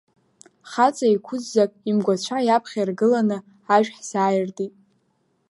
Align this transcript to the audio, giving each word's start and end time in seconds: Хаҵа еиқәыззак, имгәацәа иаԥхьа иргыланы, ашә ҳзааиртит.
Хаҵа 0.69 1.05
еиқәыззак, 1.09 1.71
имгәацәа 1.89 2.37
иаԥхьа 2.47 2.79
иргыланы, 2.83 3.37
ашә 3.75 3.89
ҳзааиртит. 3.97 4.73